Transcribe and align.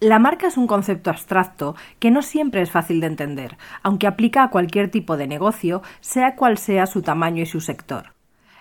La 0.00 0.18
marca 0.18 0.48
es 0.48 0.58
un 0.58 0.66
concepto 0.66 1.08
abstracto 1.08 1.74
que 1.98 2.10
no 2.10 2.20
siempre 2.20 2.60
es 2.60 2.70
fácil 2.70 3.00
de 3.00 3.06
entender, 3.06 3.56
aunque 3.82 4.06
aplica 4.06 4.42
a 4.42 4.50
cualquier 4.50 4.90
tipo 4.90 5.16
de 5.16 5.26
negocio, 5.26 5.80
sea 6.00 6.36
cual 6.36 6.58
sea 6.58 6.84
su 6.84 7.00
tamaño 7.00 7.42
y 7.42 7.46
su 7.46 7.62
sector. 7.62 8.12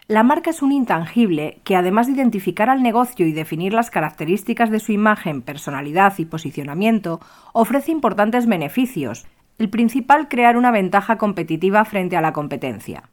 La 0.08 0.24
marca 0.24 0.52
es 0.52 0.62
un 0.62 0.72
intangible 0.72 1.60
que, 1.66 1.76
además 1.76 2.08
de 2.08 2.14
identificar 2.14 2.70
al 2.70 2.82
negocio 2.82 3.28
y 3.28 3.34
definir 3.34 3.74
las 3.74 3.92
características 3.92 4.72
de 4.72 4.80
su 4.80 4.94
imagen, 4.94 5.42
personalidad 5.42 6.14
y 6.20 6.24
posicionamiento, 6.24 7.20
ofrece 7.52 7.92
importantes 7.92 8.46
beneficios. 8.48 9.26
El 9.58 9.70
principal, 9.70 10.30
crear 10.30 10.56
una 10.56 10.72
ventaja 10.72 11.18
competitiva 11.18 11.84
frente 11.84 12.16
a 12.16 12.22
la 12.22 12.32
competencia. 12.32 13.10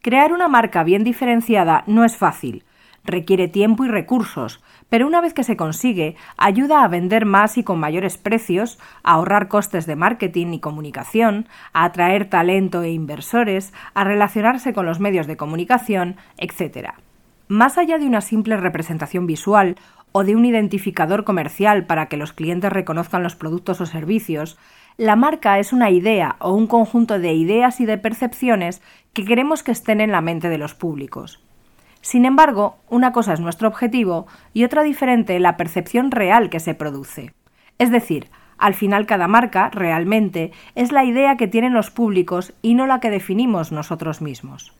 Crear 0.00 0.32
una 0.32 0.48
marca 0.48 0.82
bien 0.82 1.04
diferenciada 1.04 1.84
no 1.86 2.04
es 2.04 2.16
fácil, 2.16 2.64
requiere 3.04 3.48
tiempo 3.48 3.84
y 3.84 3.88
recursos, 3.88 4.62
pero 4.88 5.06
una 5.06 5.20
vez 5.20 5.34
que 5.34 5.44
se 5.44 5.56
consigue, 5.56 6.16
ayuda 6.36 6.84
a 6.84 6.88
vender 6.88 7.24
más 7.24 7.58
y 7.58 7.64
con 7.64 7.80
mayores 7.80 8.18
precios, 8.18 8.78
a 9.02 9.12
ahorrar 9.12 9.48
costes 9.48 9.86
de 9.86 9.96
marketing 9.96 10.52
y 10.52 10.60
comunicación, 10.60 11.48
a 11.72 11.84
atraer 11.84 12.28
talento 12.28 12.82
e 12.82 12.90
inversores, 12.90 13.72
a 13.94 14.04
relacionarse 14.04 14.72
con 14.72 14.86
los 14.86 15.00
medios 15.00 15.26
de 15.26 15.36
comunicación, 15.36 16.16
etc. 16.36 16.90
Más 17.48 17.78
allá 17.78 17.98
de 17.98 18.06
una 18.06 18.20
simple 18.20 18.56
representación 18.56 19.26
visual 19.26 19.76
o 20.12 20.24
de 20.24 20.36
un 20.36 20.44
identificador 20.44 21.24
comercial 21.24 21.86
para 21.86 22.06
que 22.06 22.16
los 22.16 22.32
clientes 22.32 22.72
reconozcan 22.72 23.22
los 23.22 23.34
productos 23.34 23.80
o 23.80 23.86
servicios, 23.86 24.58
la 24.98 25.16
marca 25.16 25.58
es 25.58 25.72
una 25.72 25.90
idea 25.90 26.36
o 26.38 26.52
un 26.52 26.66
conjunto 26.66 27.18
de 27.18 27.32
ideas 27.32 27.80
y 27.80 27.86
de 27.86 27.96
percepciones 27.96 28.82
que 29.14 29.24
queremos 29.24 29.62
que 29.62 29.72
estén 29.72 30.00
en 30.00 30.12
la 30.12 30.20
mente 30.20 30.50
de 30.50 30.58
los 30.58 30.74
públicos. 30.74 31.40
Sin 32.02 32.24
embargo, 32.24 32.76
una 32.90 33.12
cosa 33.12 33.32
es 33.32 33.40
nuestro 33.40 33.68
objetivo 33.68 34.26
y 34.52 34.64
otra 34.64 34.82
diferente 34.82 35.38
la 35.38 35.56
percepción 35.56 36.10
real 36.10 36.50
que 36.50 36.60
se 36.60 36.74
produce. 36.74 37.32
Es 37.78 37.90
decir, 37.90 38.28
al 38.58 38.74
final 38.74 39.06
cada 39.06 39.28
marca, 39.28 39.70
realmente, 39.70 40.52
es 40.74 40.92
la 40.92 41.04
idea 41.04 41.36
que 41.36 41.48
tienen 41.48 41.72
los 41.72 41.90
públicos 41.90 42.54
y 42.60 42.74
no 42.74 42.86
la 42.86 43.00
que 43.00 43.10
definimos 43.10 43.72
nosotros 43.72 44.20
mismos. 44.20 44.72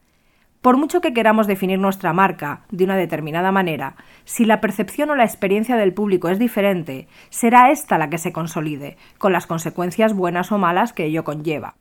Por 0.61 0.77
mucho 0.77 1.01
que 1.01 1.13
queramos 1.13 1.47
definir 1.47 1.79
nuestra 1.79 2.13
marca 2.13 2.63
de 2.71 2.85
una 2.85 2.97
determinada 2.97 3.51
manera, 3.51 3.97
si 4.25 4.45
la 4.45 4.61
percepción 4.61 5.11
o 5.11 5.17
la 5.17 5.25
experiencia 5.25 5.77
del 5.77 5.95
público 5.95 6.29
es 6.29 6.39
diferente, 6.39 7.09
será 7.31 7.71
esta 7.71 7.99
la 7.99 8.11
que 8.11 8.19
se 8.19 8.33
consolide, 8.33 8.97
con 9.19 9.33
las 9.33 9.47
consecuencias 9.47 10.13
buenas 10.13 10.53
o 10.53 10.59
malas 10.59 10.93
que 10.93 11.05
ello 11.05 11.25
conlleva. 11.25 11.75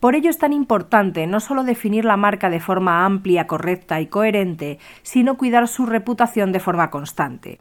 Por 0.00 0.14
ello 0.14 0.30
es 0.30 0.38
tan 0.38 0.54
importante 0.54 1.26
no 1.26 1.40
solo 1.40 1.62
definir 1.62 2.06
la 2.06 2.16
marca 2.16 2.48
de 2.48 2.58
forma 2.58 3.04
amplia, 3.04 3.46
correcta 3.46 4.00
y 4.00 4.06
coherente, 4.06 4.78
sino 5.02 5.36
cuidar 5.36 5.68
su 5.68 5.84
reputación 5.84 6.52
de 6.52 6.60
forma 6.60 6.90
constante. 6.90 7.60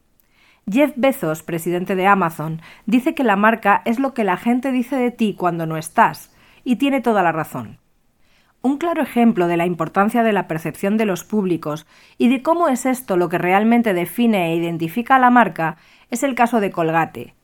Jeff 0.71 0.93
Bezos, 0.95 1.43
presidente 1.43 1.95
de 1.95 2.07
Amazon, 2.07 2.61
dice 2.85 3.13
que 3.13 3.25
la 3.25 3.35
marca 3.35 3.81
es 3.83 3.99
lo 3.99 4.13
que 4.13 4.23
la 4.23 4.37
gente 4.37 4.71
dice 4.71 4.95
de 4.95 5.11
ti 5.11 5.35
cuando 5.37 5.65
no 5.65 5.75
estás, 5.75 6.33
y 6.63 6.77
tiene 6.77 7.01
toda 7.01 7.23
la 7.23 7.33
razón. 7.33 7.79
Un 8.61 8.77
claro 8.77 9.01
ejemplo 9.01 9.47
de 9.47 9.57
la 9.57 9.65
importancia 9.65 10.23
de 10.23 10.33
la 10.33 10.47
percepción 10.47 10.97
de 10.97 11.05
los 11.05 11.23
públicos 11.23 11.87
y 12.17 12.29
de 12.29 12.41
cómo 12.41 12.67
es 12.67 12.85
esto 12.85 13.17
lo 13.17 13.27
que 13.27 13.37
realmente 13.37 13.93
define 13.93 14.51
e 14.51 14.55
identifica 14.55 15.15
a 15.15 15.19
la 15.19 15.29
marca 15.29 15.77
es 16.09 16.23
el 16.23 16.35
caso 16.35 16.59
de 16.59 16.71
Colgate, 16.71 17.35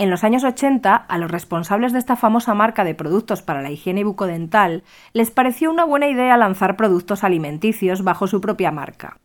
en 0.00 0.08
los 0.08 0.24
años 0.24 0.44
80, 0.44 0.96
a 0.96 1.18
los 1.18 1.30
responsables 1.30 1.92
de 1.92 1.98
esta 1.98 2.16
famosa 2.16 2.54
marca 2.54 2.84
de 2.84 2.94
productos 2.94 3.42
para 3.42 3.60
la 3.60 3.70
higiene 3.70 4.02
bucodental 4.02 4.82
les 5.12 5.30
pareció 5.30 5.70
una 5.70 5.84
buena 5.84 6.08
idea 6.08 6.38
lanzar 6.38 6.74
productos 6.74 7.22
alimenticios 7.22 8.02
bajo 8.02 8.26
su 8.26 8.40
propia 8.40 8.70
marca. 8.70 9.18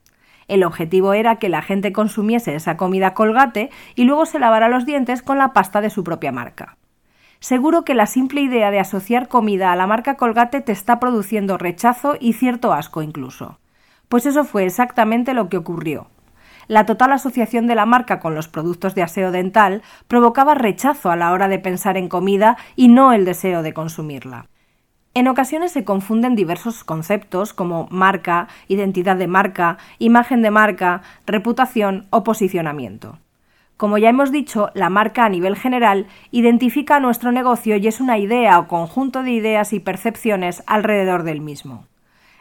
El 0.49 0.65
objetivo 0.65 1.13
era 1.13 1.37
que 1.37 1.47
la 1.47 1.61
gente 1.61 1.93
consumiese 1.93 2.55
esa 2.55 2.75
comida 2.75 3.13
colgate 3.13 3.69
y 3.95 4.03
luego 4.03 4.25
se 4.25 4.37
lavara 4.37 4.67
los 4.67 4.85
dientes 4.85 5.21
con 5.21 5.37
la 5.37 5.53
pasta 5.53 5.79
de 5.79 5.89
su 5.89 6.03
propia 6.03 6.33
marca. 6.33 6.75
Seguro 7.39 7.85
que 7.85 7.95
la 7.95 8.05
simple 8.05 8.41
idea 8.41 8.69
de 8.69 8.81
asociar 8.81 9.29
comida 9.29 9.71
a 9.71 9.77
la 9.77 9.87
marca 9.87 10.17
Colgate 10.17 10.59
te 10.59 10.73
está 10.73 10.99
produciendo 10.99 11.57
rechazo 11.57 12.17
y 12.19 12.33
cierto 12.33 12.73
asco 12.73 13.01
incluso. 13.01 13.59
Pues 14.09 14.25
eso 14.25 14.43
fue 14.43 14.65
exactamente 14.65 15.33
lo 15.33 15.47
que 15.47 15.55
ocurrió 15.55 16.09
la 16.67 16.85
total 16.85 17.11
asociación 17.11 17.67
de 17.67 17.75
la 17.75 17.85
marca 17.85 18.19
con 18.19 18.35
los 18.35 18.47
productos 18.47 18.95
de 18.95 19.03
aseo 19.03 19.31
dental 19.31 19.81
provocaba 20.07 20.55
rechazo 20.55 21.11
a 21.11 21.15
la 21.15 21.31
hora 21.31 21.47
de 21.47 21.59
pensar 21.59 21.97
en 21.97 22.09
comida 22.09 22.57
y 22.75 22.87
no 22.87 23.13
el 23.13 23.25
deseo 23.25 23.63
de 23.63 23.73
consumirla. 23.73 24.47
En 25.13 25.29
ocasiones 25.29 25.71
se 25.71 25.85
confunden 25.85 26.35
diversos 26.35 26.83
conceptos 26.83 27.53
como 27.53 27.87
marca, 27.89 28.49
identidad 28.67 29.15
de 29.15 29.27
marca, 29.27 29.77
imagen 29.97 30.41
de 30.41 30.51
marca, 30.51 31.03
reputación 31.25 32.05
o 32.09 32.25
posicionamiento. 32.25 33.17
Como 33.77 33.97
ya 33.97 34.09
hemos 34.09 34.31
dicho, 34.31 34.71
la 34.73 34.89
marca 34.89 35.25
a 35.25 35.29
nivel 35.29 35.55
general 35.55 36.07
identifica 36.31 36.97
a 36.97 36.99
nuestro 36.99 37.31
negocio 37.31 37.77
y 37.77 37.87
es 37.87 38.01
una 38.01 38.17
idea 38.17 38.59
o 38.59 38.67
conjunto 38.67 39.23
de 39.23 39.31
ideas 39.31 39.71
y 39.71 39.79
percepciones 39.79 40.63
alrededor 40.67 41.23
del 41.23 41.39
mismo. 41.39 41.85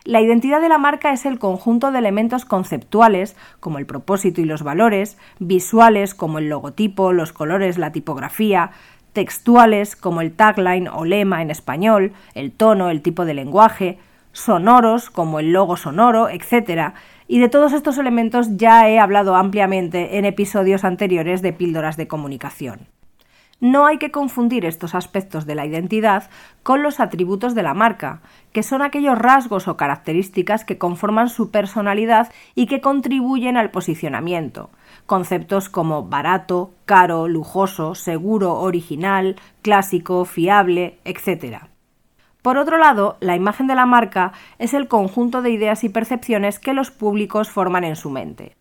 La 0.06 0.20
identidad 0.20 0.60
de 0.60 0.68
la 0.68 0.76
marca 0.76 1.12
es 1.12 1.24
el 1.24 1.38
conjunto 1.38 1.90
de 1.90 1.98
elementos 1.98 2.44
conceptuales, 2.44 3.36
como 3.58 3.78
el 3.78 3.86
propósito 3.86 4.42
y 4.42 4.44
los 4.44 4.62
valores, 4.62 5.16
visuales, 5.38 6.14
como 6.14 6.38
el 6.38 6.50
logotipo, 6.50 7.14
los 7.14 7.32
colores, 7.32 7.78
la 7.78 7.90
tipografía, 7.90 8.70
textuales, 9.14 9.96
como 9.96 10.20
el 10.20 10.32
tagline 10.32 10.88
o 10.88 11.06
lema 11.06 11.40
en 11.40 11.50
español, 11.50 12.12
el 12.34 12.52
tono, 12.52 12.90
el 12.90 13.00
tipo 13.00 13.24
de 13.24 13.32
lenguaje, 13.32 13.98
sonoros, 14.32 15.08
como 15.08 15.40
el 15.40 15.52
logo 15.52 15.78
sonoro, 15.78 16.28
etc. 16.28 16.92
Y 17.26 17.38
de 17.38 17.48
todos 17.48 17.72
estos 17.72 17.96
elementos 17.96 18.58
ya 18.58 18.86
he 18.90 18.98
hablado 18.98 19.36
ampliamente 19.36 20.18
en 20.18 20.26
episodios 20.26 20.84
anteriores 20.84 21.40
de 21.40 21.54
Píldoras 21.54 21.96
de 21.96 22.08
Comunicación. 22.08 22.88
No 23.60 23.86
hay 23.86 23.98
que 23.98 24.10
confundir 24.10 24.64
estos 24.64 24.94
aspectos 24.94 25.46
de 25.46 25.54
la 25.54 25.64
identidad 25.64 26.28
con 26.62 26.82
los 26.82 27.00
atributos 27.00 27.54
de 27.54 27.62
la 27.62 27.72
marca, 27.72 28.20
que 28.52 28.62
son 28.62 28.82
aquellos 28.82 29.16
rasgos 29.16 29.68
o 29.68 29.76
características 29.76 30.64
que 30.64 30.76
conforman 30.76 31.28
su 31.28 31.50
personalidad 31.50 32.32
y 32.54 32.66
que 32.66 32.80
contribuyen 32.80 33.56
al 33.56 33.70
posicionamiento. 33.70 34.70
Conceptos 35.06 35.68
como 35.68 36.04
barato, 36.04 36.72
caro, 36.84 37.28
lujoso, 37.28 37.94
seguro, 37.94 38.54
original, 38.54 39.36
clásico, 39.62 40.24
fiable, 40.24 40.98
etc. 41.04 41.64
Por 42.42 42.58
otro 42.58 42.76
lado, 42.76 43.16
la 43.20 43.36
imagen 43.36 43.66
de 43.66 43.74
la 43.74 43.86
marca 43.86 44.32
es 44.58 44.74
el 44.74 44.88
conjunto 44.88 45.40
de 45.40 45.50
ideas 45.50 45.84
y 45.84 45.88
percepciones 45.88 46.58
que 46.58 46.74
los 46.74 46.90
públicos 46.90 47.50
forman 47.50 47.84
en 47.84 47.96
su 47.96 48.10
mente. 48.10 48.56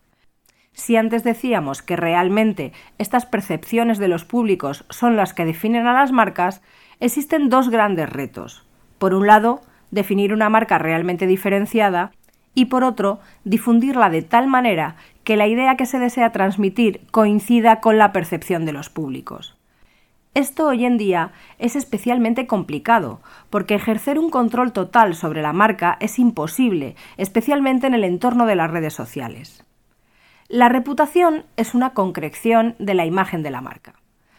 Si 0.74 0.96
antes 0.96 1.22
decíamos 1.22 1.82
que 1.82 1.96
realmente 1.96 2.72
estas 2.98 3.26
percepciones 3.26 3.98
de 3.98 4.08
los 4.08 4.24
públicos 4.24 4.84
son 4.90 5.16
las 5.16 5.32
que 5.32 5.44
definen 5.44 5.86
a 5.86 5.92
las 5.92 6.12
marcas, 6.12 6.62
existen 7.00 7.48
dos 7.48 7.70
grandes 7.70 8.10
retos. 8.10 8.66
Por 8.98 9.14
un 9.14 9.26
lado, 9.26 9.62
definir 9.92 10.32
una 10.32 10.50
marca 10.50 10.78
realmente 10.78 11.26
diferenciada 11.26 12.10
y 12.54 12.66
por 12.66 12.84
otro, 12.84 13.20
difundirla 13.44 14.10
de 14.10 14.22
tal 14.22 14.46
manera 14.46 14.96
que 15.22 15.36
la 15.36 15.46
idea 15.46 15.76
que 15.76 15.86
se 15.86 15.98
desea 15.98 16.32
transmitir 16.32 17.00
coincida 17.10 17.80
con 17.80 17.98
la 17.98 18.12
percepción 18.12 18.64
de 18.64 18.72
los 18.72 18.90
públicos. 18.90 19.56
Esto 20.34 20.66
hoy 20.66 20.84
en 20.84 20.98
día 20.98 21.30
es 21.58 21.76
especialmente 21.76 22.48
complicado, 22.48 23.20
porque 23.50 23.76
ejercer 23.76 24.18
un 24.18 24.30
control 24.30 24.72
total 24.72 25.14
sobre 25.14 25.42
la 25.42 25.52
marca 25.52 25.96
es 26.00 26.18
imposible, 26.18 26.96
especialmente 27.16 27.86
en 27.86 27.94
el 27.94 28.02
entorno 28.02 28.46
de 28.46 28.56
las 28.56 28.70
redes 28.70 28.94
sociales. 28.94 29.64
La 30.54 30.68
reputación 30.68 31.46
es 31.56 31.74
una 31.74 31.94
concreción 31.94 32.76
de 32.78 32.94
la 32.94 33.04
imagen 33.04 33.42
de 33.42 33.50
la 33.50 33.60
marca. 33.60 33.94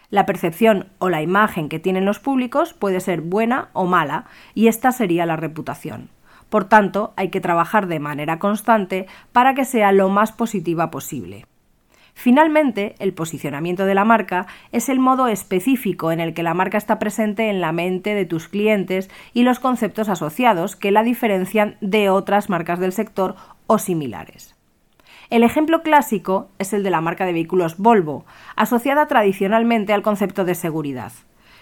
La 0.09 0.25
percepción 0.25 0.87
o 0.97 1.09
la 1.09 1.21
imagen 1.21 1.67
que 1.67 1.77
tienen 1.77 2.05
los 2.05 2.19
públicos 2.19 2.73
puede 2.73 3.01
ser 3.01 3.19
buena 3.19 3.67
o 3.73 3.85
mala, 3.85 4.23
y 4.53 4.69
esta 4.69 4.93
sería 4.93 5.25
la 5.25 5.35
reputación. 5.35 6.07
Por 6.47 6.69
tanto, 6.69 7.13
hay 7.17 7.31
que 7.31 7.41
trabajar 7.41 7.87
de 7.87 7.99
manera 7.99 8.39
constante 8.39 9.07
para 9.33 9.55
que 9.55 9.65
sea 9.65 9.91
lo 9.91 10.07
más 10.07 10.31
positiva 10.31 10.89
posible. 10.89 11.47
Finalmente, 12.13 12.95
el 12.99 13.13
posicionamiento 13.13 13.85
de 13.85 13.95
la 13.95 14.05
marca 14.05 14.47
es 14.71 14.87
el 14.87 14.99
modo 14.99 15.27
específico 15.27 16.13
en 16.13 16.21
el 16.21 16.33
que 16.33 16.43
la 16.43 16.53
marca 16.53 16.77
está 16.77 16.97
presente 16.97 17.49
en 17.49 17.59
la 17.59 17.73
mente 17.73 18.15
de 18.15 18.23
tus 18.23 18.47
clientes 18.47 19.09
y 19.33 19.43
los 19.43 19.59
conceptos 19.59 20.07
asociados 20.07 20.77
que 20.77 20.91
la 20.91 21.03
diferencian 21.03 21.75
de 21.81 22.09
otras 22.09 22.49
marcas 22.49 22.79
del 22.79 22.93
sector 22.93 23.35
o 23.67 23.79
similares. 23.79 24.54
El 25.29 25.43
ejemplo 25.43 25.81
clásico 25.81 26.49
es 26.59 26.73
el 26.73 26.83
de 26.83 26.91
la 26.91 27.01
marca 27.01 27.25
de 27.25 27.33
vehículos 27.33 27.77
Volvo, 27.77 28.25
asociada 28.55 29.07
tradicionalmente 29.07 29.93
al 29.93 30.03
concepto 30.03 30.45
de 30.45 30.53
seguridad. 30.53 31.11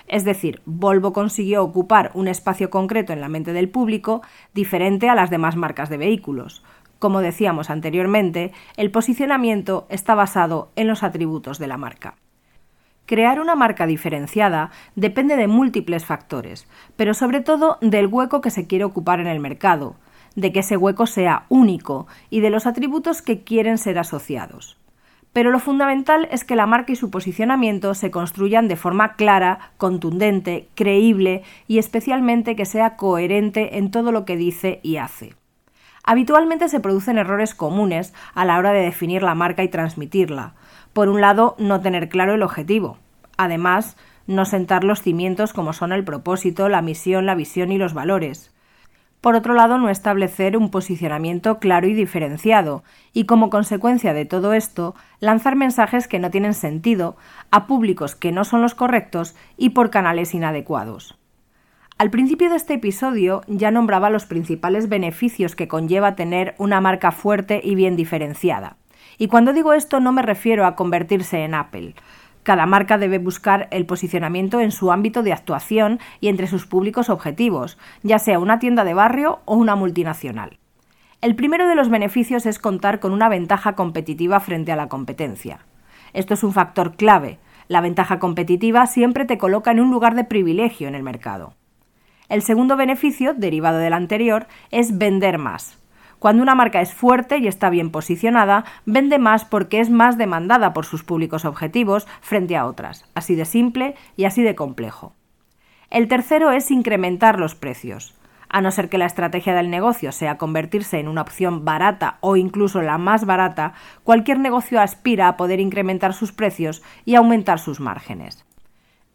Es 0.07 0.25
decir, 0.25 0.61
Volvo 0.65 1.13
consiguió 1.13 1.63
ocupar 1.63 2.11
un 2.13 2.27
espacio 2.27 2.69
concreto 2.69 3.13
en 3.13 3.21
la 3.21 3.29
mente 3.29 3.53
del 3.53 3.69
público 3.69 4.21
diferente 4.53 5.07
a 5.07 5.15
las 5.15 5.29
demás 5.29 5.55
marcas 5.55 5.89
de 5.89 5.97
vehículos. 5.97 6.61
Como 6.99 7.21
decíamos 7.21 7.69
anteriormente, 7.69 8.51
el 8.75 8.91
posicionamiento 8.91 9.87
está 9.89 10.13
basado 10.13 10.71
en 10.75 10.87
los 10.87 11.03
atributos 11.03 11.57
de 11.57 11.67
la 11.67 11.77
marca. 11.77 12.15
Crear 13.05 13.39
una 13.39 13.55
marca 13.55 13.85
diferenciada 13.85 14.71
depende 14.95 15.35
de 15.35 15.47
múltiples 15.47 16.05
factores, 16.05 16.67
pero 16.95 17.13
sobre 17.13 17.41
todo 17.41 17.77
del 17.81 18.07
hueco 18.07 18.41
que 18.41 18.49
se 18.49 18.67
quiere 18.67 18.85
ocupar 18.85 19.19
en 19.19 19.27
el 19.27 19.41
mercado, 19.41 19.95
de 20.35 20.51
que 20.51 20.59
ese 20.59 20.77
hueco 20.77 21.05
sea 21.05 21.45
único 21.49 22.07
y 22.29 22.41
de 22.41 22.49
los 22.49 22.65
atributos 22.65 23.21
que 23.21 23.43
quieren 23.43 23.77
ser 23.77 23.99
asociados. 23.99 24.77
Pero 25.33 25.49
lo 25.49 25.59
fundamental 25.59 26.27
es 26.31 26.43
que 26.43 26.55
la 26.55 26.67
marca 26.67 26.93
y 26.93 26.95
su 26.95 27.09
posicionamiento 27.09 27.95
se 27.95 28.11
construyan 28.11 28.67
de 28.67 28.75
forma 28.75 29.15
clara, 29.15 29.71
contundente, 29.77 30.69
creíble 30.75 31.41
y 31.67 31.79
especialmente 31.79 32.55
que 32.55 32.65
sea 32.65 32.95
coherente 32.95 33.79
en 33.79 33.89
todo 33.89 34.11
lo 34.11 34.25
que 34.25 34.37
dice 34.37 34.79
y 34.83 34.97
hace. 34.97 35.33
Habitualmente 36.03 36.69
se 36.69 36.79
producen 36.79 37.17
errores 37.17 37.55
comunes 37.55 38.13
a 38.35 38.45
la 38.45 38.59
hora 38.59 38.73
de 38.73 38.81
definir 38.81 39.23
la 39.23 39.33
marca 39.33 39.63
y 39.63 39.69
transmitirla. 39.69 40.53
Por 40.91 41.09
un 41.09 41.21
lado, 41.21 41.55
no 41.57 41.81
tener 41.81 42.09
claro 42.09 42.35
el 42.35 42.43
objetivo. 42.43 42.97
Además, 43.37 43.97
no 44.27 44.45
sentar 44.45 44.83
los 44.83 45.01
cimientos 45.01 45.53
como 45.53 45.73
son 45.73 45.93
el 45.93 46.03
propósito, 46.03 46.69
la 46.69 46.83
misión, 46.83 47.25
la 47.25 47.35
visión 47.35 47.71
y 47.71 47.77
los 47.77 47.93
valores. 47.93 48.52
Por 49.23 49.35
otro 49.35 49.53
lado, 49.53 49.77
no 49.77 49.87
establecer 49.87 50.57
un 50.57 50.69
posicionamiento 50.69 51.57
claro 51.59 51.87
y 51.87 51.93
diferenciado, 51.93 52.83
y 53.13 53.23
como 53.23 53.49
consecuencia 53.49 54.13
de 54.13 54.25
todo 54.25 54.51
esto, 54.51 54.95
lanzar 55.21 55.55
mensajes 55.55 56.09
que 56.09 56.19
no 56.19 56.29
tienen 56.29 56.53
sentido, 56.53 57.15
a 57.49 57.65
públicos 57.65 58.17
que 58.17 58.33
no 58.33 58.43
son 58.43 58.61
los 58.61 58.75
correctos 58.75 59.33
y 59.55 59.69
por 59.69 59.91
canales 59.91 60.33
inadecuados. 60.33 61.17
Al 61.97 62.09
principio 62.09 62.49
de 62.49 62.57
este 62.57 62.73
episodio 62.73 63.43
ya 63.47 63.71
nombraba 63.71 64.09
los 64.09 64.25
principales 64.25 64.89
beneficios 64.89 65.55
que 65.55 65.69
conlleva 65.69 66.17
tener 66.17 66.53
una 66.57 66.81
marca 66.81 67.13
fuerte 67.13 67.61
y 67.63 67.75
bien 67.75 67.95
diferenciada. 67.95 68.75
Y 69.17 69.27
cuando 69.27 69.53
digo 69.53 69.71
esto 69.71 70.01
no 70.01 70.11
me 70.11 70.21
refiero 70.21 70.65
a 70.65 70.75
convertirse 70.75 71.45
en 71.45 71.53
Apple, 71.53 71.95
cada 72.43 72.65
marca 72.65 72.97
debe 72.97 73.17
buscar 73.17 73.67
el 73.71 73.85
posicionamiento 73.85 74.59
en 74.59 74.71
su 74.71 74.91
ámbito 74.91 75.23
de 75.23 75.33
actuación 75.33 75.99
y 76.19 76.27
entre 76.27 76.47
sus 76.47 76.65
públicos 76.65 77.09
objetivos, 77.09 77.77
ya 78.03 78.19
sea 78.19 78.39
una 78.39 78.59
tienda 78.59 78.83
de 78.83 78.93
barrio 78.93 79.39
o 79.45 79.55
una 79.55 79.75
multinacional. 79.75 80.59
El 81.21 81.35
primero 81.35 81.67
de 81.67 81.75
los 81.75 81.89
beneficios 81.89 82.45
es 82.45 82.59
contar 82.59 82.99
con 82.99 83.13
una 83.13 83.29
ventaja 83.29 83.75
competitiva 83.75 84.41
frente 84.41 84.73
a 84.73 84.75
la 84.75 84.89
competencia. 84.89 85.59
Esto 86.11 86.33
es 86.33 86.43
un 86.43 86.51
factor 86.51 86.95
clave. 86.95 87.39
La 87.69 87.79
ventaja 87.79 88.19
competitiva 88.19 88.85
siempre 88.87 89.25
te 89.25 89.37
coloca 89.37 89.71
en 89.71 89.79
un 89.79 89.89
lugar 89.89 90.15
de 90.15 90.25
privilegio 90.25 90.89
en 90.89 90.95
el 90.95 91.03
mercado. 91.03 91.53
El 92.27 92.41
segundo 92.41 92.75
beneficio, 92.75 93.33
derivado 93.33 93.77
del 93.79 93.93
anterior, 93.93 94.47
es 94.69 94.97
vender 94.97 95.37
más. 95.37 95.79
Cuando 96.23 96.41
una 96.41 96.55
marca 96.55 96.79
es 96.79 96.93
fuerte 96.93 97.39
y 97.39 97.47
está 97.47 97.69
bien 97.69 97.91
posicionada, 97.91 98.63
vende 98.85 99.19
más 99.19 99.43
porque 99.43 99.81
es 99.81 99.89
más 99.89 100.17
demandada 100.17 100.71
por 100.71 100.85
sus 100.85 101.03
públicos 101.03 101.43
objetivos 101.43 102.07
frente 102.21 102.55
a 102.55 102.65
otras, 102.65 103.03
así 103.13 103.35
de 103.35 103.43
simple 103.43 103.95
y 104.15 104.23
así 104.23 104.41
de 104.41 104.55
complejo. 104.55 105.15
El 105.89 106.07
tercero 106.07 106.51
es 106.51 106.71
incrementar 106.71 107.41
los 107.41 107.55
precios. 107.55 108.15
A 108.47 108.61
no 108.61 108.71
ser 108.71 108.87
que 108.87 108.97
la 108.97 109.05
estrategia 109.05 109.53
del 109.53 109.69
negocio 109.69 110.13
sea 110.13 110.37
convertirse 110.37 110.97
en 110.97 111.09
una 111.09 111.23
opción 111.23 111.65
barata 111.65 112.19
o 112.21 112.37
incluso 112.37 112.81
la 112.81 112.97
más 112.97 113.25
barata, 113.25 113.73
cualquier 114.05 114.39
negocio 114.39 114.79
aspira 114.79 115.27
a 115.27 115.35
poder 115.35 115.59
incrementar 115.59 116.13
sus 116.13 116.31
precios 116.31 116.83
y 117.03 117.15
aumentar 117.15 117.59
sus 117.59 117.81
márgenes. 117.81 118.45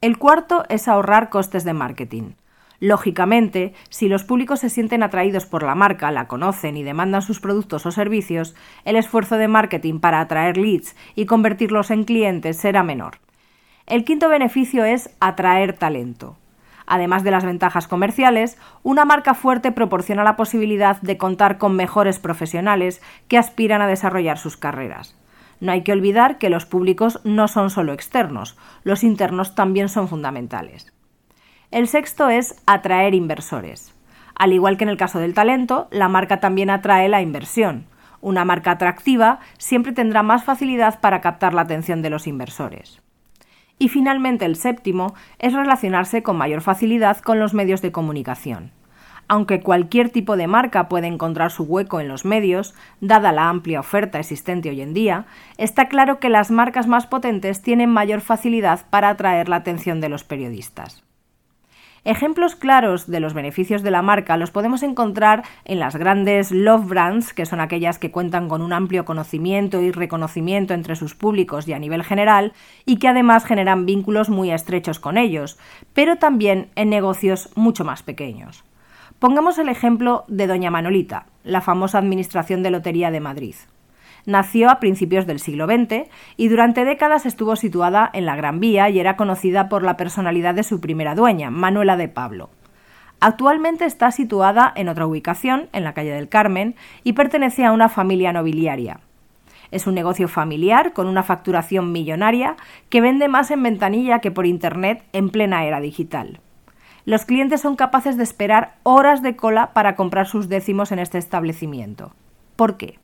El 0.02 0.19
cuarto 0.19 0.64
es 0.69 0.88
ahorrar 0.88 1.31
costes 1.31 1.64
de 1.64 1.72
marketing. 1.72 2.32
Lógicamente, 2.80 3.75
si 3.88 4.08
los 4.08 4.22
públicos 4.22 4.60
se 4.60 4.70
sienten 4.70 5.02
atraídos 5.02 5.46
por 5.46 5.64
la 5.64 5.75
marca, 5.75 6.12
la 6.12 6.28
conocen 6.28 6.76
y 6.76 6.84
demandan 6.84 7.22
sus 7.22 7.40
productos 7.40 7.86
o 7.86 7.90
servicios, 7.90 8.54
el 8.84 8.94
esfuerzo 8.94 9.36
de 9.36 9.48
marketing 9.48 9.98
para 9.98 10.20
atraer 10.20 10.56
leads 10.56 10.94
y 11.16 11.26
convertirlos 11.26 11.90
en 11.90 12.04
clientes 12.04 12.56
será 12.56 12.84
menor. 12.84 13.19
El 13.86 14.04
quinto 14.04 14.28
beneficio 14.28 14.84
es 14.84 15.10
atraer 15.19 15.72
talento. 15.72 16.36
Además 16.86 17.25
de 17.25 17.32
las 17.32 17.44
ventajas 17.44 17.88
comerciales, 17.88 18.56
una 18.82 19.04
marca 19.04 19.34
fuerte 19.34 19.72
proporciona 19.72 20.22
la 20.22 20.36
posibilidad 20.36 21.00
de 21.02 21.19
contar 21.19 21.58
con 21.58 21.75
mejores 21.75 22.19
profesionales 22.19 23.02
que 23.26 23.38
aspiran 23.38 23.82
a 23.82 23.88
desarrollar 23.88 24.38
sus 24.38 24.56
carreras. 24.56 25.16
No 25.60 25.72
hay 25.72 25.82
que 25.82 25.92
olvidar 25.92 26.38
que 26.38 26.48
los 26.48 26.64
públicos 26.64 27.20
no 27.25 27.48
son 27.48 27.70
solo 27.70 27.92
externos, 27.92 28.56
los 28.84 29.02
internos 29.02 29.54
también 29.54 29.88
son 29.88 30.06
fundamentales. 30.06 30.92
El 31.70 31.86
sexto 31.86 32.30
es 32.30 32.54
atraer 32.66 33.14
inversores. 33.14 33.94
Al 34.34 34.54
igual 34.54 34.78
que 34.78 34.84
en 34.84 34.90
el 34.90 34.96
caso 34.96 35.18
del 35.18 35.34
talento, 35.34 35.86
la 35.90 36.08
marca 36.08 36.40
también 36.40 36.70
atrae 36.70 37.10
la 37.10 37.20
inversión. 37.20 37.84
Una 38.22 38.46
marca 38.46 38.70
atractiva 38.70 39.40
siempre 39.58 39.92
tendrá 39.92 40.22
más 40.22 40.44
facilidad 40.44 40.98
para 41.00 41.20
captar 41.20 41.52
la 41.52 41.62
atención 41.62 42.00
de 42.00 42.08
los 42.08 42.26
inversores. 42.26 43.02
Y 43.78 43.90
finalmente 43.90 44.46
el 44.46 44.56
séptimo 44.56 45.14
es 45.38 45.52
relacionarse 45.52 46.22
con 46.22 46.38
mayor 46.38 46.62
facilidad 46.62 47.18
con 47.18 47.38
los 47.38 47.52
medios 47.52 47.82
de 47.82 47.92
comunicación. 47.92 48.70
Aunque 49.28 49.60
cualquier 49.60 50.08
tipo 50.08 50.38
de 50.38 50.46
marca 50.46 50.88
puede 50.88 51.06
encontrar 51.06 51.50
su 51.50 51.64
hueco 51.64 52.00
en 52.00 52.08
los 52.08 52.24
medios, 52.24 52.74
dada 53.02 53.30
la 53.30 53.50
amplia 53.50 53.80
oferta 53.80 54.18
existente 54.18 54.70
hoy 54.70 54.80
en 54.80 54.94
día, 54.94 55.26
está 55.58 55.88
claro 55.88 56.18
que 56.18 56.30
las 56.30 56.50
marcas 56.50 56.86
más 56.86 57.06
potentes 57.06 57.60
tienen 57.60 57.90
mayor 57.90 58.22
facilidad 58.22 58.86
para 58.88 59.10
atraer 59.10 59.50
la 59.50 59.56
atención 59.56 60.00
de 60.00 60.08
los 60.08 60.24
periodistas. 60.24 61.04
Ejemplos 62.08 62.56
claros 62.56 63.06
de 63.06 63.20
los 63.20 63.34
beneficios 63.34 63.82
de 63.82 63.90
la 63.90 64.00
marca 64.00 64.38
los 64.38 64.50
podemos 64.50 64.82
encontrar 64.82 65.43
en 65.66 65.78
las 65.78 65.94
grandes 65.94 66.50
love 66.50 66.87
brands, 66.87 67.34
que 67.34 67.44
son 67.44 67.60
aquellas 67.60 67.99
que 67.99 68.10
cuentan 68.10 68.49
con 68.49 68.62
un 68.62 68.72
amplio 68.72 69.05
conocimiento 69.05 69.82
y 69.82 69.93
reconocimiento 69.93 70.72
entre 70.72 70.96
sus 70.96 71.14
públicos 71.14 71.69
y 71.69 71.75
a 71.75 71.78
nivel 71.78 72.02
general, 72.02 72.55
y 72.87 72.96
que 72.99 73.08
además 73.08 73.44
generan 73.44 73.84
vínculos 73.84 74.31
muy 74.31 74.50
estrechos 74.50 75.00
con 75.00 75.19
ellos, 75.19 75.58
pero 75.93 76.16
también 76.16 76.70
en 76.76 76.88
negocios 76.88 77.50
mucho 77.56 77.84
más 77.84 78.02
pequeños. 78.02 78.64
Pongamos 79.19 79.58
el 79.58 79.69
ejemplo 79.69 80.25
de 80.28 80.46
Doña 80.46 80.70
Manolita, 80.70 81.26
la 81.44 81.61
famosa 81.61 81.99
Administración 81.99 82.62
de 82.62 82.70
Lotería 82.70 83.11
de 83.11 83.20
Madrid. 83.20 83.54
Nació 84.28 84.69
a 84.69 84.78
principios 84.78 85.26
del 85.26 85.40
siglo 85.40 85.64
XX 85.64 86.06
y 86.36 86.48
durante 86.48 86.84
décadas 86.84 87.25
estuvo 87.25 87.56
situada 87.56 88.10
en 88.12 88.26
la 88.26 88.37
Gran 88.37 88.61
Vía 88.61 88.90
y 88.90 89.00
era 89.00 89.16
conocida 89.16 89.70
por 89.70 89.82
la 89.82 89.97
personalidad 89.97 90.54
de 90.54 90.64
su 90.64 90.82
primera 90.82 91.14
dueña, 91.14 91.50
Manuela 91.50 91.97
de 91.97 92.08
Pablo. 92.08 92.50
Actualmente 93.20 93.87
está 93.87 94.11
situada 94.11 94.70
en 94.76 94.90
otra 94.90 95.06
ubicación, 95.06 95.70
en 95.73 95.82
la 95.82 95.94
calle 95.94 96.12
del 96.12 96.28
Carmen, 96.28 96.76
y 97.04 97.14
pertenece 97.14 97.64
a 97.64 97.73
una 97.73 97.88
familia 97.88 98.35
nobiliaria. 98.35 99.00
Es 99.70 99.87
un 99.87 99.94
negocio 99.94 100.28
familiar 100.28 100.92
con 100.92 101.06
una 101.06 101.23
facturación 101.23 101.90
millonaria 101.90 102.56
que 102.90 103.00
vende 103.00 103.28
más 103.28 103.50
en 103.50 103.62
ventanilla 103.62 104.18
que 104.18 104.30
por 104.30 104.44
Internet 104.44 105.04
en 105.14 105.30
plena 105.30 105.64
era 105.64 105.80
digital. 105.80 106.40
Los 107.06 107.25
clientes 107.25 107.62
son 107.62 107.76
capaces 107.76 108.18
de 108.18 108.25
esperar 108.25 108.75
horas 108.82 109.23
de 109.23 109.37
cola 109.37 109.73
para 109.73 109.97
comprar 109.97 110.26
sus 110.26 110.50
décimos 110.50 110.92
en 110.92 110.99
este 110.99 111.16
establecimiento. 111.16 112.12
¿Por 112.56 112.76
qué? 112.76 112.99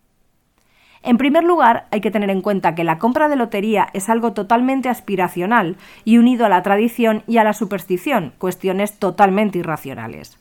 En 1.06 1.18
primer 1.18 1.44
lugar, 1.44 1.87
hay 1.90 2.00
que 2.00 2.11
tener 2.11 2.30
en 2.30 2.40
cuenta 2.40 2.75
que 2.75 2.82
la 2.82 2.99
compra 2.99 3.28
de 3.28 3.37
lotería 3.37 3.88
es 3.92 4.08
algo 4.08 4.32
totalmente 4.32 4.88
aspiracional 4.88 5.76
y 6.06 6.16
unido 6.16 6.46
a 6.46 6.49
la 6.49 6.62
tradición 6.62 7.25
y 7.26 7.37
a 7.37 7.44
la 7.44 7.52
superstición, 7.52 8.32
cuestiones 8.38 8.99
totalmente 8.99 9.58
irracionales. 9.58 10.38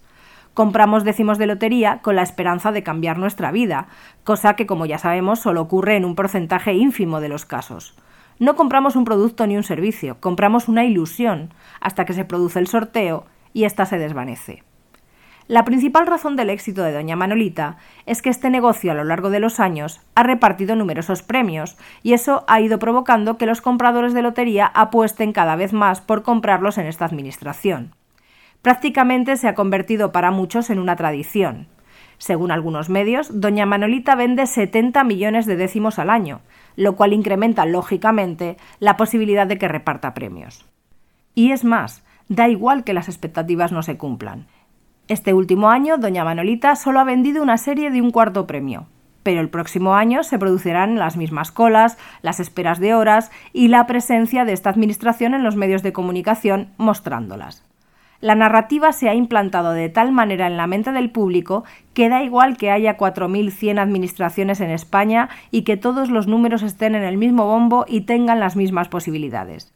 Compramos 0.53 1.03
décimos 1.03 1.38
de 1.38 1.48
lotería 1.48 2.00
con 2.01 2.15
la 2.15 2.22
esperanza 2.22 2.72
de 2.72 2.82
cambiar 2.82 3.17
nuestra 3.17 3.51
vida, 3.51 3.88
cosa 4.24 4.55
que, 4.55 4.65
como 4.65 4.86
ya 4.86 4.98
sabemos, 5.00 5.41
solo 5.41 5.60
ocurre 5.60 5.98
en 5.98 6.05
un 6.05 6.15
porcentaje 6.15 6.74
ínfimo 6.74 7.20
de 7.20 7.27
los 7.27 7.46
casos. 7.46 7.93
No 8.39 8.55
compramos 8.55 8.96
un 8.96 9.03
producto 9.03 9.46
ni 9.46 9.58
un 9.58 9.63
servicio, 9.63 10.22
compramos 10.22 10.70
una 10.70 10.86
ilusión, 10.86 11.53
hasta 11.82 12.05
que 12.05 12.13
se 12.13 12.24
produce 12.24 12.60
el 12.60 12.67
sorteo 12.67 13.25
y 13.51 13.65
ésta 13.65 13.86
se 13.86 13.98
desvanece. 13.98 14.63
La 15.48 15.66
principal 15.66 16.08
razón 16.08 16.38
del 16.38 16.50
éxito 16.50 16.84
de 16.84 16.94
Doña 16.94 17.18
Manolita 17.18 17.76
es 18.06 18.22
que 18.22 18.30
este 18.30 18.50
negocio 18.50 18.92
a 18.92 18.96
lo 18.96 19.04
largo 19.04 19.30
de 19.30 19.42
los 19.42 19.60
años 19.60 20.00
ha 20.16 20.24
repartido 20.24 20.76
numerosos 20.76 21.22
premios 21.22 21.78
y 22.02 22.14
eso 22.14 22.46
ha 22.48 22.62
ido 22.62 22.80
provocando 22.80 23.38
que 23.38 23.46
los 23.46 23.60
compradores 23.60 24.14
de 24.14 24.22
lotería 24.22 24.68
apuesten 24.68 25.34
cada 25.34 25.58
vez 25.58 25.74
más 25.74 26.00
por 26.00 26.24
comprarlos 26.24 26.78
en 26.78 26.86
esta 26.86 27.06
administración. 27.06 27.94
Prácticamente 28.62 29.36
se 29.36 29.50
ha 29.50 29.56
convertido 29.56 30.14
para 30.14 30.32
muchos 30.32 30.70
en 30.70 30.80
una 30.80 30.96
tradición. 30.96 31.68
Según 32.18 32.52
algunos 32.52 32.90
medios, 32.90 33.42
Doña 33.42 33.66
Manolita 33.66 34.16
vende 34.16 34.46
70 34.46 35.04
millones 35.04 35.46
de 35.46 35.58
décimos 35.58 36.00
al 36.00 36.10
año, 36.10 36.40
lo 36.78 36.96
cual 36.96 37.12
incrementa 37.12 37.66
lógicamente 37.66 38.56
la 38.80 38.96
posibilidad 38.96 39.46
de 39.46 39.58
que 39.58 39.68
reparta 39.68 40.14
premios. 40.14 40.66
Y 41.36 41.52
es 41.52 41.66
más, 41.66 42.06
da 42.30 42.48
igual 42.48 42.86
que 42.86 42.94
las 42.94 43.10
expectativas 43.10 43.74
no 43.74 43.84
se 43.84 43.98
cumplan. 43.98 44.48
Este 45.10 45.34
último 45.34 45.70
año, 45.70 45.98
Doña 45.98 46.24
Manolita 46.24 46.78
solo 46.78 47.02
ha 47.02 47.04
vendido 47.04 47.44
una 47.44 47.58
serie 47.58 47.92
de 47.92 48.02
un 48.02 48.12
cuarto 48.12 48.48
premio. 48.48 48.88
pero 49.24 49.40
el 49.40 49.50
próximo 49.50 49.96
año 49.96 50.22
se 50.24 50.38
producirán 50.38 51.00
las 51.00 51.16
mismas 51.16 51.54
colas, 51.54 51.98
las 52.22 52.42
esperas 52.42 52.80
de 52.82 52.94
horas 52.94 53.32
y 53.54 53.70
la 53.70 53.88
presencia 53.88 54.44
de 54.44 54.52
esta 54.52 54.70
Administración 54.70 55.34
en 55.34 55.44
los 55.44 55.56
medios 55.56 55.82
de 55.82 55.94
comunicación 55.94 56.68
mostrándolas. 56.76 57.64
La 58.20 58.36
narrativa 58.36 58.92
se 58.92 59.08
ha 59.08 59.14
implantado 59.14 59.72
de 59.72 59.88
tal 59.88 60.12
manera 60.12 60.48
en 60.48 60.58
la 60.58 60.68
mente 60.68 60.92
del 60.92 61.10
público 61.10 61.64
que 61.94 62.10
da 62.10 62.22
igual 62.22 62.58
que 62.58 62.70
haya 62.70 62.98
4.100 62.98 63.80
administraciones 63.80 64.60
en 64.60 64.72
España 64.72 65.30
y 65.52 65.62
que 65.62 65.78
todos 65.78 66.10
los 66.10 66.28
números 66.28 66.62
estén 66.62 66.96
en 66.96 67.04
el 67.04 67.18
mismo 67.18 67.46
bombo 67.46 67.86
y 67.88 68.02
tengan 68.02 68.42
las 68.42 68.58
mismas 68.58 68.90
posibilidades. 68.90 69.74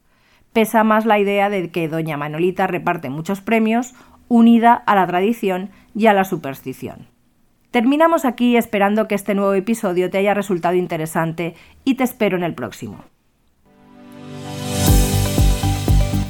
Pesa 0.52 0.84
más 0.84 1.06
la 1.06 1.20
idea 1.20 1.50
de 1.50 1.72
que 1.72 1.88
doña 1.88 2.18
Manolita 2.18 2.68
reparte 2.68 3.10
muchos 3.10 3.42
premios, 3.42 3.96
unida 4.28 4.74
a 4.74 4.96
la 4.96 5.08
tradición 5.08 5.70
y 5.96 6.08
a 6.08 6.14
la 6.14 6.24
superstición. 6.24 7.08
Terminamos 7.72 8.26
aquí 8.26 8.56
esperando 8.58 9.08
que 9.08 9.16
este 9.16 9.36
nuevo 9.36 9.54
episodio 9.54 10.10
te 10.10 10.18
haya 10.18 10.34
resultado 10.34 10.76
interesante 10.76 11.56
y 11.84 11.96
te 11.96 12.04
espero 12.04 12.38
en 12.38 12.44
el 12.44 12.54
próximo. 12.54 13.04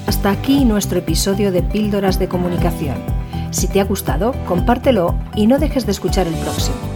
Hasta 0.08 0.32
aquí 0.32 0.66
nuestro 0.66 1.00
episodio 1.00 1.52
de 1.52 1.62
Píldoras 1.62 2.18
de 2.18 2.28
Comunicación. 2.28 2.98
Si 3.52 3.68
te 3.68 3.80
ha 3.80 3.84
gustado, 3.84 4.34
compártelo 4.46 5.18
y 5.36 5.48
no 5.48 5.60
dejes 5.60 5.86
de 5.86 5.92
escuchar 5.92 6.28
el 6.28 6.36
próximo. 6.36 6.87